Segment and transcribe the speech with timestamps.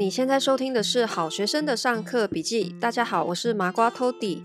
[0.00, 2.74] 你现在收听的是好学生的上课笔记。
[2.80, 4.40] 大家好，我是麻瓜 Tody，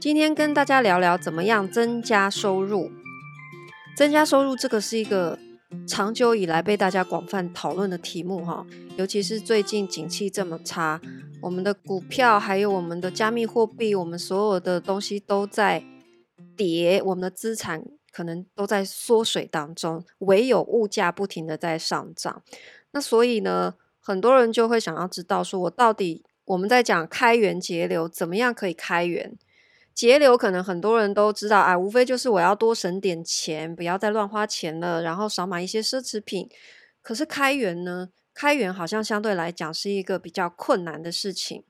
[0.00, 2.92] 今天跟大家聊聊怎么样增加收入。
[3.96, 5.36] 增加收入这个是一个
[5.84, 8.64] 长久以来被大家广泛讨论的题目哈，
[8.96, 11.00] 尤其是最近景气这么差，
[11.42, 15.82] 我们的股票还有我们的加密货币，我们所有的东西都在
[16.56, 17.82] 跌，我们的资产
[18.12, 22.44] 可能都在缩水当中，唯有物价不停的在上涨。
[22.92, 23.74] 那所以呢，
[24.10, 29.38] 很多人就会想要知道，说我到底我们在讲开源节流，怎么样可以开源
[29.94, 30.36] 节流？
[30.36, 36.48] 可能很多人都知道啊，无非就是我要多省点钱，不要再乱花钱了，然后少买一些奢侈品。
[37.00, 38.08] 可是开源呢？
[38.34, 41.62] 开源好像相对来讲是一个比较困难的事情。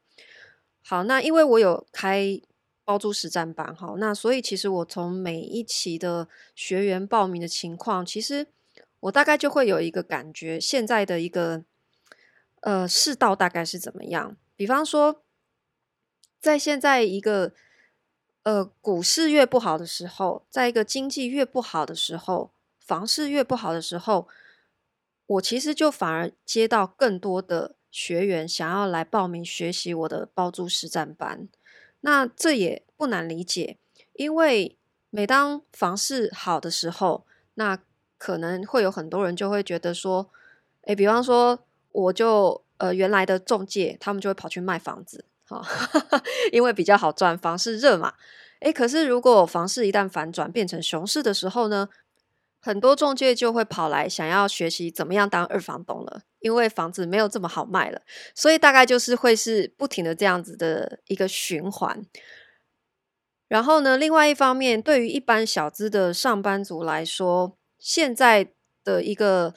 [0.83, 2.41] 好，那因为我有开
[2.87, 8.47] 包租实战班，好，那所以其实我从每一期的学员报名的情况，其实
[9.01, 11.65] 我大概就会有一个感觉，现在的一个。
[12.61, 14.37] 呃，世道大概是怎么样？
[14.55, 15.23] 比方说，
[16.39, 17.55] 在现在一个
[18.43, 24.29] 呃股市越不好的时候，在一个经济越不好的时候，房市越不好的时候，
[25.25, 31.49] 我其实就反而接到更多的学员想要来报名学习我的包租实战班。
[32.03, 33.79] 那这也不难理解，
[34.13, 34.77] 因为
[35.09, 37.25] 每当房市好的时候，
[37.55, 37.79] 那
[38.19, 40.31] 可能会有很多人就会觉得说，
[40.83, 41.65] 诶，比方说。
[41.93, 45.61] 我就呃原来的中介，他们就会跑去卖房子，哈，
[46.53, 48.15] 因为比较好赚，房市热嘛。
[48.61, 51.89] 诶，可是如果房市一旦反转变成熊市的时候呢，
[52.61, 58.03] 很多中介就会跑来想要学习怎么样当二房东了，因为房子没有这么好卖了，
[58.35, 62.05] 所以大概就是会是不停的这样子的一个循环。
[63.49, 68.53] 然后呢，另外一方面，对于一般小资的上班族来说，现在
[68.85, 69.55] 的一个。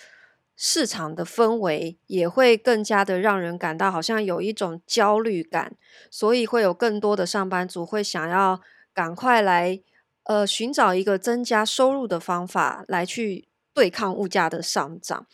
[0.55, 5.75] 市场的氛围也会更加的让人感到好像有一种焦虑感，
[6.11, 8.61] 所以会有更多的上班族会想要
[8.93, 9.81] 赶快来
[10.23, 15.25] 呃寻找一个增加收入的方法来去对抗物价的上涨。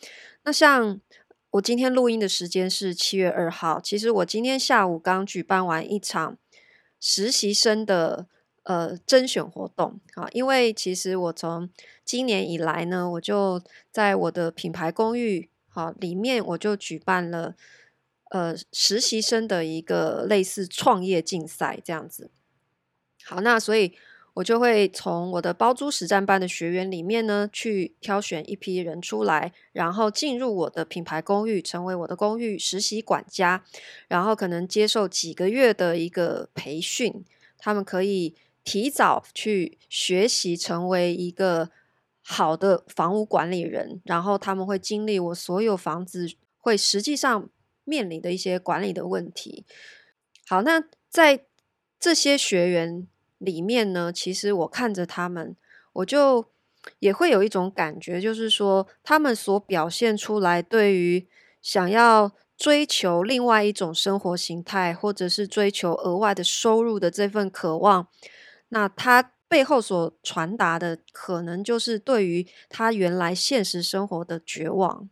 [0.43, 0.99] 那像
[1.51, 6.37] 我今天录音的时间是七月二号，其实我今天下午刚举办完一场
[6.99, 8.27] 实习生的。
[8.69, 11.67] 呃，甄选活动啊，因为其实我从
[12.05, 13.59] 今年以来呢，我就
[13.89, 17.55] 在我的品牌公寓好里面，我就举办了
[18.29, 22.29] 呃实习生的一个类似创业竞赛这样子。
[23.23, 23.93] 好，那所以
[24.35, 33.63] 我就会从我的包租实战班的学员里面呢，去挑选一批人出来，然后进入我的品牌公寓，成为我的公寓实习管家，
[34.07, 37.25] 然后可能接受几个月的一个培训，
[37.57, 38.35] 他们可以。
[38.63, 41.69] 提早去学习，成为一个
[42.21, 46.27] 好的房屋管理人，然后他们会经历我所有房子
[46.57, 47.49] 会实际上
[47.83, 49.65] 面临的一些管理的问题。
[50.47, 51.45] 好，那在
[51.99, 53.07] 这些学员
[53.39, 55.55] 里面呢，其实我看着他们，
[55.93, 56.45] 我就
[56.99, 61.27] 也会有一种感觉，就是说他们所表现出来对于
[61.61, 68.07] 想要追求另外一种生活形态，或者是追求额外的收入的这份渴望。
[68.69, 75.09] 那他背后所传达的，可能就是对于他原来现实生活的绝望。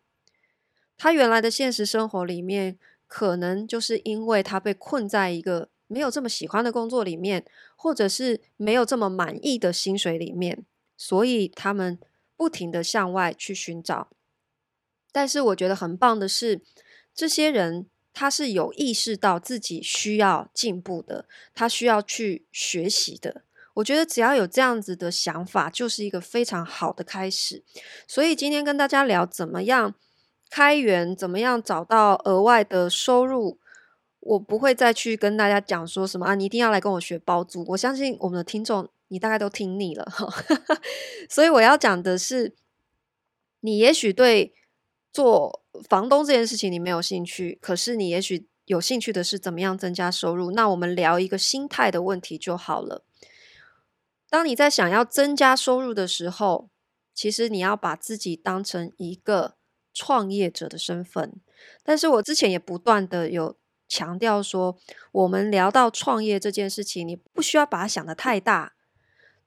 [0.97, 7.45] 他原来的现实生活里面，可能就是因为他被困在一个没有这么喜欢的工作里面，
[7.75, 11.99] 或者是没有这么满意的薪水里面，所以他们
[12.35, 14.09] 不停的向外去寻找。
[15.11, 16.61] 但是我觉得很棒的是，
[17.13, 17.87] 这些人。
[18.19, 23.43] 他是有意识到自己需要进步的，他需要去学习的。
[23.77, 27.63] 我觉得只要有这样子的想法，就是一个非常好的开始。
[28.07, 29.93] 所以今天跟大家聊怎么样
[30.49, 33.59] 开源，怎么样找到额外的收入。
[34.19, 37.63] 我不会再去跟大家讲说什么啊，你一定要来跟我学包租。
[37.69, 40.27] 我相信我们的听众，你大概都听腻了哈。
[41.29, 42.55] 所以我要讲的是，
[43.61, 44.53] 你也许对
[45.13, 45.63] 做。
[45.87, 50.49] 房东这件事情你没有兴趣，可是你也许有兴趣的是怎么样增加收入。
[50.49, 53.03] 那我们聊一个心态的问题就好了。
[54.29, 56.69] 当你在想要增加收入的时候，
[57.13, 59.55] 其实你要把自己当成一个
[59.93, 61.41] 创业者的身份。
[61.83, 63.57] 但是我之前也不断的有
[63.87, 64.77] 强调说，
[65.11, 68.73] 我们聊到创业这件事情，你不需要把它想得太大。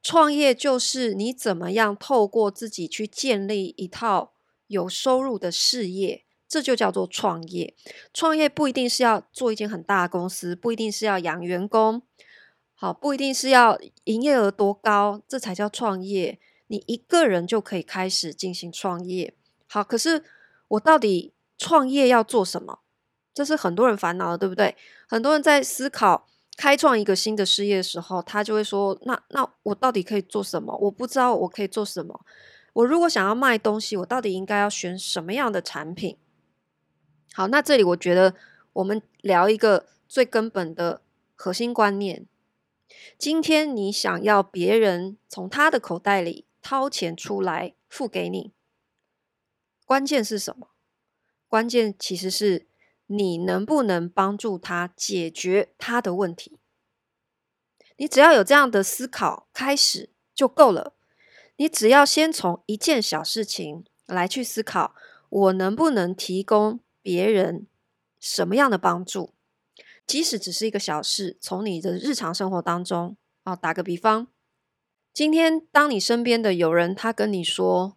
[0.03, 4.33] 创业就是你怎么样透过自己去建立一套。
[4.71, 7.75] 有收入的事业，这就叫做创业。
[8.15, 12.03] 创业不一定是要做一间很大的公司，不一定是要养员工，
[12.83, 16.39] 好，不一定是要营业额多高，这才叫创业。
[16.69, 19.35] 你一个人就可以开始进行创业。
[19.69, 20.25] 好，可是
[20.67, 22.79] 我到底创业要做什么？
[23.35, 24.75] 这是很多人烦恼的，对不对？
[25.07, 30.75] 很多人在思考开创一个新的事业的时候，他就会说：“那那我到底可以做什么？
[30.81, 32.19] 我不知道我可以做什么。
[32.73, 36.17] 我如果想要卖东西，我到底应该要选什么样的产品？”
[37.35, 38.35] 好，那这里我觉得
[38.73, 41.03] 我们聊一个最根本的
[41.37, 42.25] 核心观念。
[43.19, 48.53] 今天你想要别人从他的口袋里掏钱出来付给你，
[49.85, 50.71] 关键是什么？
[51.49, 52.67] 关键其实是
[53.07, 56.59] 你能不能帮助他解决他的问题。
[57.97, 60.95] 你只要有这样的思考开始就够了。
[61.57, 64.95] 你只要先从一件小事情来去思考，
[65.29, 67.67] 我能不能提供别人
[68.19, 69.35] 什么样的帮助？
[70.11, 74.27] 即使只是一个小事，从你的日常生活当中啊，打个比方，
[75.15, 77.97] 今天当你身边的有人他跟你说，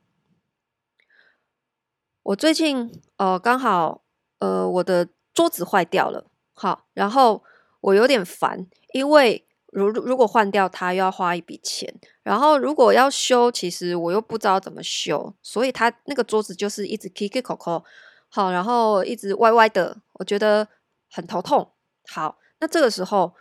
[2.22, 4.04] 我最近呃刚好
[4.38, 7.44] 呃我的桌子坏掉了，好，然后
[7.82, 17.84] 我有点烦，因为如如果换掉它又要花一笔钱，然后如果要修，其实我又不知道怎么修，所以他那个桌子就是一直 kiki 口口，
[18.30, 20.68] 好，然后一直歪歪的，我觉得
[21.10, 21.73] 很头痛。
[22.08, 23.34] 好，那这个时候，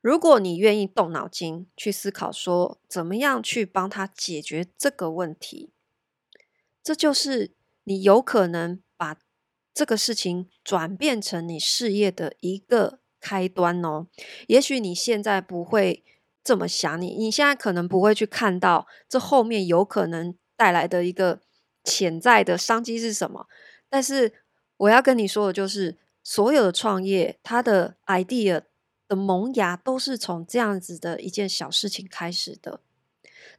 [0.00, 5.72] 如果你愿意动脑筋去思考，说怎么样去帮他解决这个问题，
[6.82, 7.54] 这就是
[7.84, 9.16] 你有可能把
[9.72, 14.06] 这个事情转变成你事业的一个开端哦。
[14.46, 16.04] 也许你现在不会
[16.44, 21.40] 这么想，你你现在可能不会去看到这后面有可能带来的一个
[21.82, 23.46] 潜在的商机是什么，
[23.88, 24.34] 但是
[24.76, 25.96] 我要跟你说的就是。
[26.28, 28.64] 所有的创业，它的 idea
[29.06, 32.80] 的萌芽都是从这样子的一件小事情开始的。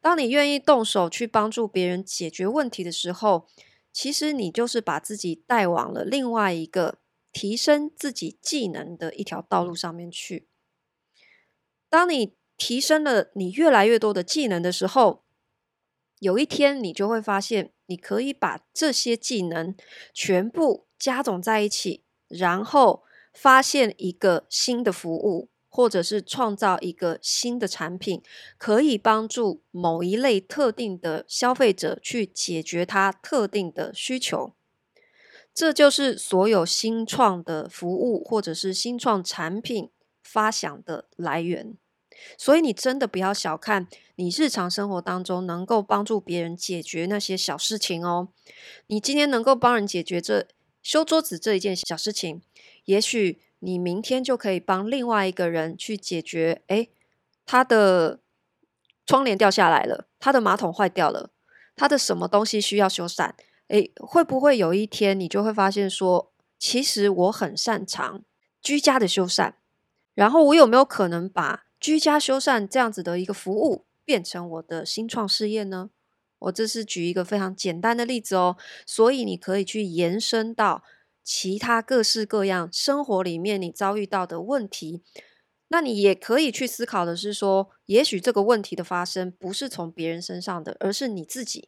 [0.02, 3.48] 当你愿意动手去帮助别人解决问题的时候，
[3.94, 7.00] 其实你就是把自己带往了另外一个
[7.32, 10.50] 提升自己技能的一条道路上面去。
[11.88, 15.24] 当你提升了你越来越多的技能的时候，
[16.20, 19.74] 有一天你就会发现，你可以把这些技能
[20.14, 22.04] 全部加总在一起。
[22.28, 23.04] 然后
[23.34, 28.22] 发现一个新的服务，或者是创造一个新的产品，
[28.58, 34.54] 可以帮助某一类特定的消费者去解决他特定的需求。
[35.54, 39.90] 这就是所有新创的服务或者是新创产品
[40.24, 41.78] 发想的来源。
[42.38, 48.30] 所以你真的不要小看你日常生活当中能够帮助别人解决那些小事情哦。
[48.88, 50.48] 你今天能够帮人解决这。
[50.88, 52.42] 修桌子这一件小事情，
[52.86, 56.62] 也许你明天就可以帮另外一个人去解决。
[56.68, 56.90] 诶，
[57.46, 58.22] 他的
[59.06, 61.32] 窗帘掉下来了，他的马桶坏掉了，
[61.76, 63.34] 他的什么东西需要修缮？
[63.68, 68.24] 诶，会不会有一天你就会发现说，其实我很擅长
[68.62, 69.56] 居家的修缮，
[70.14, 75.90] 然后我有没有可能把居家修缮这样子的一个服务变成我的新创事业呢？
[76.40, 80.84] 我这是举一个非常简单的例子哦，所以你可以去延伸到
[81.24, 85.04] 其他各式各样生活里面你遭遇到的问题。
[85.70, 91.68] 那你也可以去思考的是说，也许这个问题的发生不是从别人身上的，而是你自己。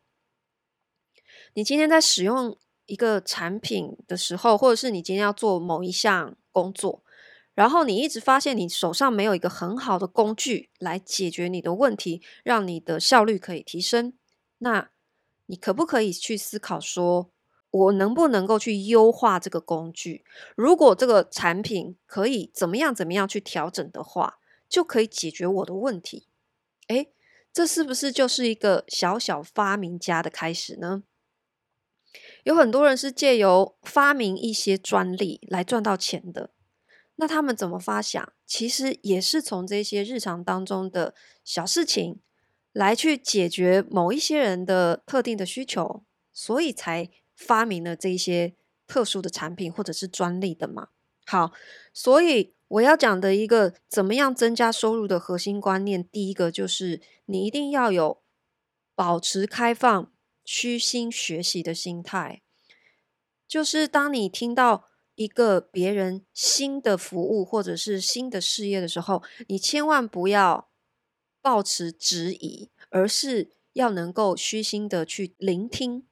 [1.55, 7.03] 你今天在使用一个产品的时候，或者是你今天要做某一项工作，
[7.53, 14.13] 然后你一直发现你手上没有一个很好的工具来解决你的问题，让你的效率可以提升。
[14.59, 14.89] 那
[15.47, 17.31] 你可不可以去思考说，
[17.71, 20.23] 我能不能够去优化这个工具？
[20.55, 24.39] 如果这个产品可以怎么样怎么样去调整的话，
[24.69, 26.27] 就可以解决我的问题。
[26.87, 27.11] 诶，
[27.51, 31.03] 这是不是就是一个小小发明家的开始呢？
[32.43, 36.51] 有很多人是借由发明一些专利来赚到钱的。
[37.15, 38.33] 那他们怎么发想？
[38.45, 41.13] 其实也是从这些日常当中的
[41.43, 42.19] 小事情。
[42.71, 50.89] 来去解决某一些人的特定的需求，所以才发明了这些特殊的产品或者是专利的嘛。
[51.25, 51.51] 好，
[51.93, 58.21] 所以我要讲的一个怎么样增加收入的核心观念，第一个就是你一定要有
[58.95, 60.11] 保持开放、
[60.45, 62.41] 虚心学习的心态。
[63.47, 64.85] 就是当你听到
[65.15, 70.68] 一个别人新的服务或者是新的事业的时候，你千万不要。
[71.41, 76.03] 抱持质疑，而是要能够虚心的去聆听。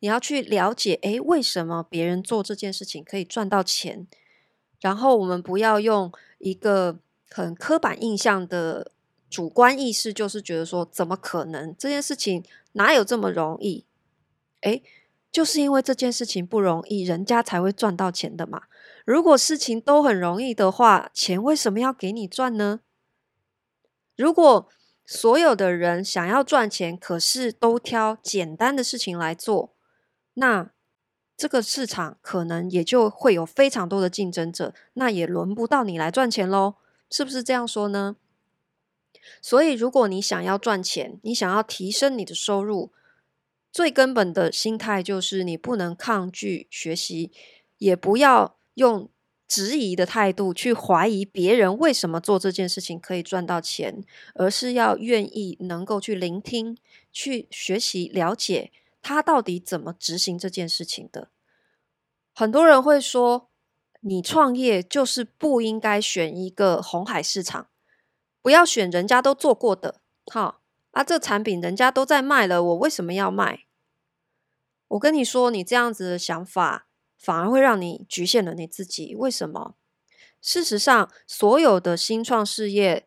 [0.00, 4.06] 你要去了解，诶，为什么别人做这件事情可以赚到钱？
[4.80, 6.98] 然后我们不要用一个
[7.30, 8.90] 很刻板印象的
[9.30, 13.84] 主观意识，就是觉得说，怎么可能这件事情哪有这么容易？
[14.62, 14.82] 诶，
[15.30, 18.62] 就是因为这件事情不容易，人家才会赚到钱的嘛。
[19.06, 22.80] 如果事情都很容易的话，钱为什么要给你赚呢？
[24.22, 24.68] 如果
[25.04, 29.74] 所有的人想要赚钱，可是都挑简单的事情来做，
[30.34, 30.70] 那
[31.36, 36.76] 这个市场可能也就会有非常多的竞争者，那也轮不到你来赚钱喽，
[37.10, 38.14] 是不是这样说呢？
[39.40, 42.92] 所以，如果你想要赚钱，你想要提升你的收入，
[43.72, 47.32] 最根本的心态就是你不能抗拒学习，
[47.78, 49.08] 也不要用
[49.52, 54.02] 质疑的态度去怀疑别人为什么做这件事情可以赚到钱，
[54.34, 56.78] 而是要愿意能够去聆听、
[57.12, 61.28] 去学习、了解他到底怎么执行这件事情的。
[62.34, 63.50] 很多人会说，
[64.00, 67.68] 你创业就是不应该选一个红海市场，
[68.40, 70.00] 不要选人家都做过的。
[70.32, 73.66] 好啊，这产品人家都在卖了，我为什么要卖？
[74.88, 76.86] 我跟你说，你这样子的想法。
[77.22, 79.14] 反而会让你局限了你自己。
[79.14, 79.76] 为什么？
[80.40, 83.06] 事实上，所有的新创事业，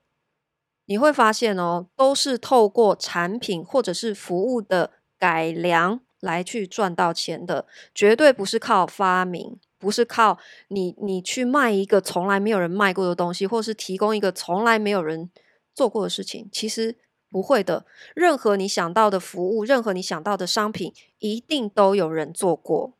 [0.86, 15.29] 你会发现哦，都是透过产品或者是服务的改良来去赚到钱的，绝对不是靠发明，不是靠你你去卖一个从来没有人卖过的东西，或是提供一个从来没有人
[15.74, 16.48] 做过的事情。
[16.53, 16.98] 其实
[17.29, 22.93] 不会的，任何你想到的服务，任何你想到的商品，一定都有人做过。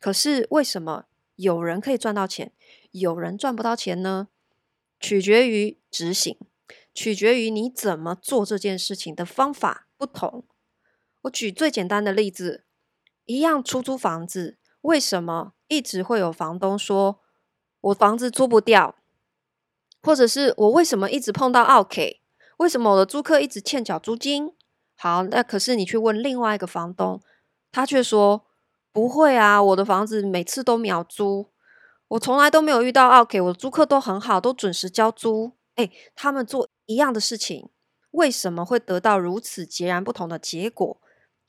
[0.00, 1.04] 可是为什么
[1.36, 2.52] 有人可以赚到钱，
[2.90, 4.28] 有人赚不到钱呢？
[4.98, 6.38] 取决于执行，
[6.94, 10.46] 取决于你怎么做这件事情的方法不同。
[11.22, 12.64] 我举最简单的例子，
[13.26, 17.20] 一样出租房子，为什么一直会有房东说
[17.82, 18.96] 我房子租不掉，
[20.02, 22.00] 或者是我为什么一直碰到奥客？
[22.56, 24.54] 为什么我的租客一直欠缴租金？
[24.96, 27.20] 好，那可是你去问另外一个房东，
[27.70, 28.46] 他却说。
[28.92, 31.50] 不会啊，我的房子每次都秒租，
[32.08, 35.52] 我从来都没有遇到 OK，，我的租客都很好，都准时交租。
[35.76, 37.70] 诶，他们做一样的事情，
[38.10, 41.00] 为什么会得到如此截然不同的结果？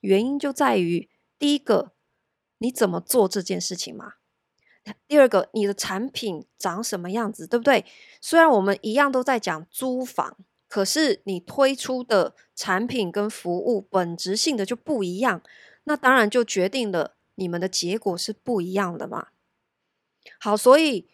[0.02, 1.92] 原因就在于第一个，
[2.60, 4.14] 你怎么做这件事情嘛？
[5.08, 7.86] 第二个，你的产品长什么样子，对不对？
[8.22, 15.42] 虽然我们一样都在讲租房，可是你推出的产品跟服务本质性的就不一样，
[15.84, 17.16] 那当然就决定了。
[17.42, 19.30] 你们的结果是不一样的嘛？
[20.40, 21.10] 好，所以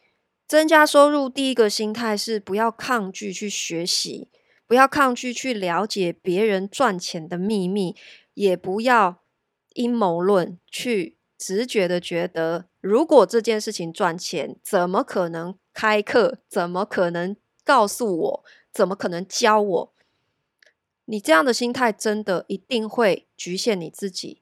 [0.45, 4.27] 增加收入，第一个心态是不要抗拒去学习，
[4.67, 7.95] 不要抗拒去了解别人赚钱的秘密，
[8.33, 9.23] 也不要
[9.75, 16.39] 阴谋论去直觉的觉得，如果这件事情赚钱，怎么可能开课？
[16.49, 18.43] 怎么可能告诉我？
[18.73, 19.93] 怎么可能教我？
[21.05, 24.41] 你这样的心态真的一定会局限你自己。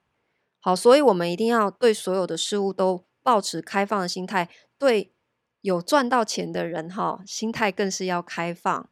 [0.66, 5.14] 好，所以我们一定要对所有的事物都保持开放的心态，对
[5.62, 8.90] 有赚到钱的人哈，心态更是要开放。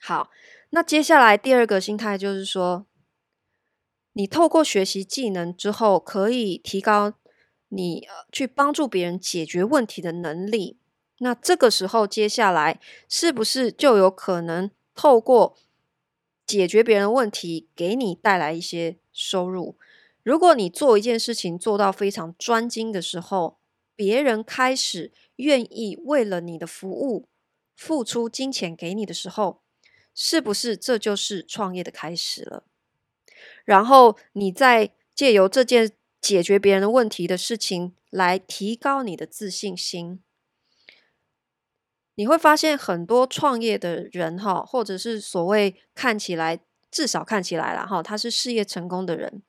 [0.00, 0.30] 好，
[0.70, 2.86] 那接下来第二个心态就是说，
[4.14, 7.12] 你透过学习技能之后，可以提高
[7.68, 10.78] 你去帮助别人解决问题的能力。
[11.18, 15.58] 那这个时候，接下来是不是就有可能透过
[16.46, 19.76] 解决别人的问题，给你带来一些收入？
[20.24, 23.58] 如果你做一件事情做到非常专精的时候，
[23.94, 27.28] 别人开始愿意为了你的服务
[27.76, 29.62] 付出金钱给你的时候，
[30.14, 32.64] 是不是这就是创业的开始了？
[33.66, 40.22] 然后你再借由这件解决别人的问题的事情来提高你的自信心，
[42.14, 49.42] 你会发现很多创业的人哈，或者是所谓看起来至少看起来了哈，他是事业成功的人。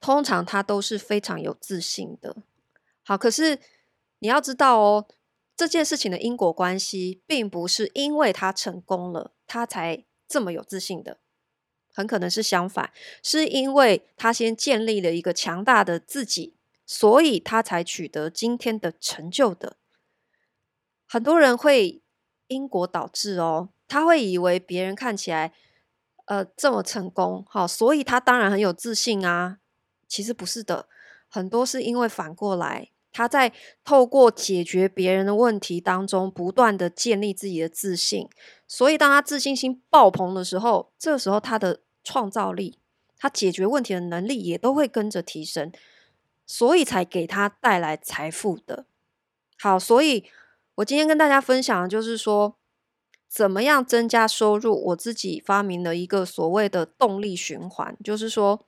[0.00, 2.36] 通常他都是非常有自信的。
[3.02, 3.58] 好，可是
[4.18, 5.06] 你要知道哦，
[5.56, 11.18] 这件事情的因果关系，并不是因为他成功了，他才这么有自信的。
[11.94, 12.92] 很可能是相反，
[13.22, 16.54] 是因为他先建立了一个强大的自己，
[16.84, 19.76] 所以他才取得今天的成就的。
[21.06, 22.02] 很多人会
[22.48, 25.54] 因果导致哦，他会以为别人看起来
[26.26, 29.58] 呃这么成功，好，所以他当然很有自信啊。
[30.06, 30.86] 其实不是的，
[31.28, 33.52] 很多是因为反过来，他在
[33.84, 38.28] 透过解决别人的问题当中，不断的建立自己的自信。
[38.68, 42.78] 所以，当他自信心爆棚的时候，这个时候他的创造力、
[43.18, 45.72] 他解决问题的能力也都会跟着提升，
[46.46, 48.86] 所以才给他带来财富的。
[49.58, 50.24] 好，所以
[50.76, 52.56] 我今天跟大家分享的就是说，
[53.28, 54.86] 怎么样增加收入。
[54.86, 58.66] 我自己发明了一个所谓的动力循环，就是说。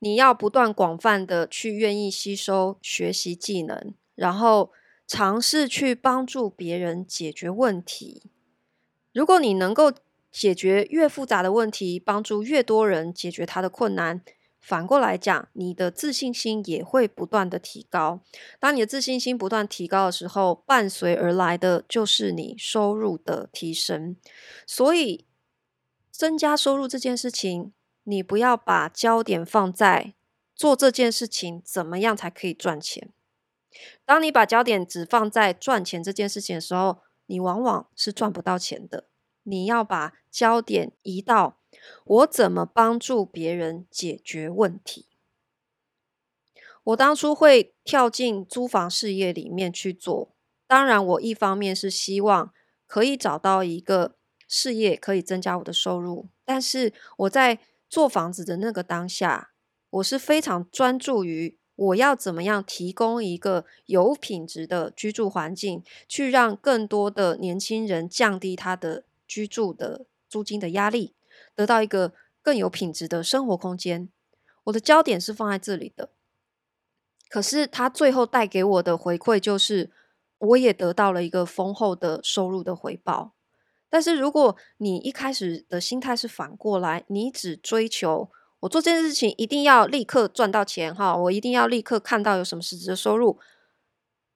[0.00, 4.70] 你要不断广泛的去愿意吸收学习技能，然后
[5.06, 8.22] 尝试去帮助别人解决问题。
[9.14, 9.90] 如果你能够
[10.30, 14.22] 解决越复杂的问题，帮助越多人解决他的困难，
[14.66, 18.20] 反过来讲，你的自信心也会不断的提高。
[18.58, 24.16] 当你的自信心不断提高的时候，伴随而来的就是你收入的提升。
[24.66, 25.26] 所以，
[26.10, 30.14] 增加收入这件事情，你不要把焦点放在
[30.56, 33.10] 做这件事情怎么样才可以赚钱。
[34.06, 39.08] 当你把焦点只放在赚钱这件事情的时候，你往往是赚不到钱的。
[39.42, 41.58] 你要把焦点移到
[42.04, 45.06] 我怎么帮助别人解决问题。
[46.84, 50.34] 我当初会跳进租房事业里面去做，
[50.66, 52.52] 当然，我一方面是希望
[52.86, 59.52] 可以找到一个事业可以增加我的收入，但是我在做房子的那个当下，
[59.88, 71.14] 我是非常专注于我要怎么样提供一个有品质的居住环境，去让更多的年轻人降低他的居住的租金的压力，
[71.54, 74.08] 得到一个更有品质的生活空间。
[74.64, 76.10] 我的焦点是放在这里的，
[77.28, 79.90] 可是他最后带给我的回馈就是，
[80.38, 83.34] 我也得到了一个丰厚的收入的回报。
[83.90, 88.30] 但是如果你一开始的心态是反过来，你只追求
[88.60, 93.38] 我做这件事情一定要立刻赚到钱哈，我一定要立刻看到有什么实质的收入，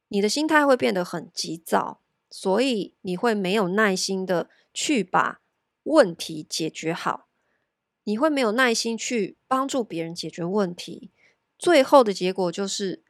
[0.08, 5.40] 你的心态会变得很急躁，所以你会没有耐心的去把
[5.88, 7.28] 问题解决好，
[8.04, 11.11] 你会没有耐心去帮助别人解决问题，
[11.59, 13.02] 最后的结果就是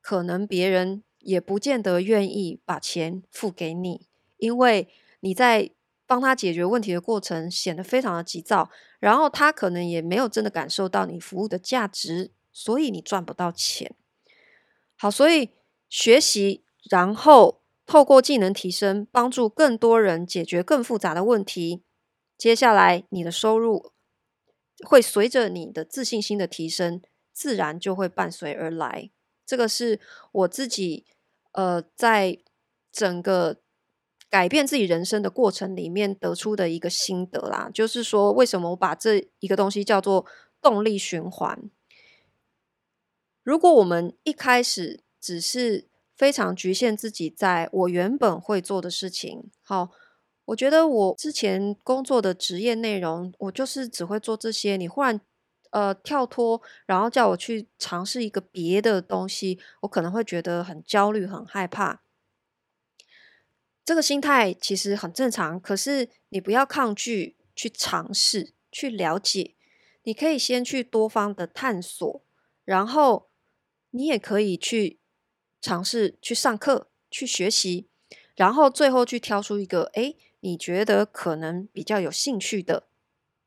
[0.00, 4.88] 可能别人也不见得愿意把钱付给你，因为
[5.20, 5.70] 你在。
[6.06, 8.68] 帮他解决问题的过程显得非常的急躁，
[9.00, 13.96] 然后他可能也没有真的感受到你服务的价值，所以你赚不到钱。
[14.98, 15.48] 好，所以
[15.88, 21.82] 学习，然后透过技能提升，帮助更多人解决更复杂的问题。
[22.36, 23.92] 接下来，你的收入
[24.86, 27.00] 会随着你的自信心的提升，
[27.32, 29.10] 自然就会伴随而来。
[29.46, 30.00] 这个是
[30.32, 31.06] 我自己
[31.52, 32.38] 呃，在
[32.90, 33.58] 整个。
[34.30, 40.26] 改变自己人生的过程里面得出的一个心得啦，就是说，为什么我把这一个东西叫做
[40.60, 41.70] 动力循环？
[43.44, 49.90] 如果我们一开始只是非常局限自己在我原本会做的事情，好，
[50.46, 54.76] 我觉得我之前工作的职业内容，我就是只会做这些。
[54.76, 55.20] 你忽然
[55.70, 62.02] 呃跳脱，然后叫我去尝试一个别的东西，我可能会觉得很焦虑、很害怕。
[63.84, 69.54] 这个心态其实很正常，可是你不要抗拒去尝试、去了解。
[70.02, 72.22] 你可以先去多方的探索，
[72.64, 73.30] 然后
[73.90, 75.00] 你也可以去
[75.62, 77.88] 尝试去上课、去学习，
[78.36, 82.84] 然后最后去挑出一个，诶，你觉得可能比较有兴趣的，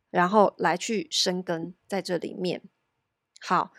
[0.10, 2.64] 然后来去深耕在这里面。
[3.40, 3.72] 好，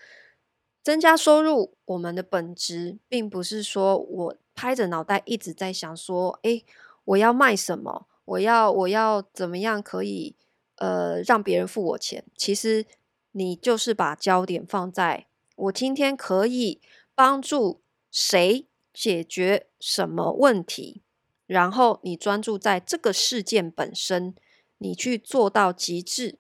[0.85, 4.37] 增加收入，我们的本质并不是说我。
[4.61, 6.65] 拍着脑袋一直在想说：“诶，
[7.05, 8.09] 我要卖什么？
[8.25, 10.35] 我要我要怎么样可以
[10.79, 12.85] 呃让别人付我钱？”其实
[13.31, 16.81] 你就是把焦点放在我今天可以
[17.15, 21.03] 帮助谁解决什么问题，
[21.49, 24.35] 然后你专注在这个事件本身，
[24.77, 26.39] 你去做到极致，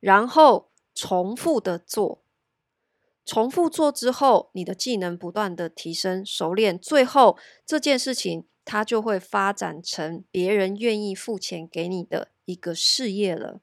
[0.00, 2.22] 然后重复的做。
[3.26, 7.36] 重复做之后，你的技能不断的提升、熟练，最后
[7.66, 13.60] 这件事情它就会发展成别人愿意付钱给你的一个事业了。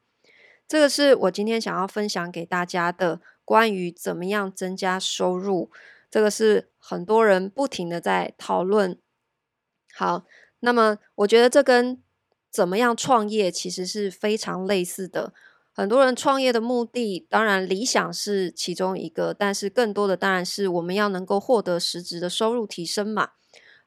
[0.67, 5.71] 这个是我今天想要分享给大家的关于怎么样增加收入。
[6.09, 8.99] 这个是很多人不停的在讨论。
[9.93, 10.25] 好，
[10.61, 12.01] 那么我觉得这跟
[12.49, 15.33] 怎么样创业其实是非常类似的。
[15.73, 23.31] 很多人创业的目的，当然理想是其中一个，但是更多的当然是我们要能够获得实质的收入提升嘛。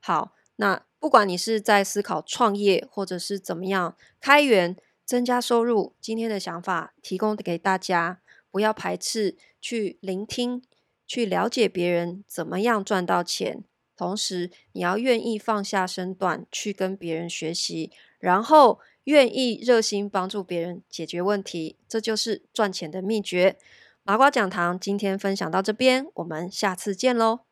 [0.00, 10.62] 好，那不管你是在思考创业，或者是怎么样开源增加收入，今天的想法提供给大家，不要排斥去聆听，
[11.06, 13.62] 去了解别人怎么样赚到钱，
[13.96, 18.80] 同时你要愿意放下身段去跟别人学习，然后。
[19.04, 23.59] 愿意热心帮助别人解决问题，这就是赚钱的秘诀。
[24.02, 27.44] 麻瓜讲堂今天分享到这边，我们下次见喽。